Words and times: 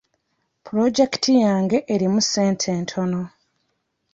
Pulojekiti 0.65 1.31
yange 1.45 1.77
erimu 1.93 2.21
sente 2.31 2.69
ntono. 2.81 3.21